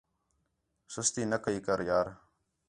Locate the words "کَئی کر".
1.43-1.79